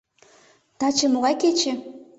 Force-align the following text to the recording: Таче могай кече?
Таче 0.79 1.05
могай 1.07 1.35
кече? 1.41 1.73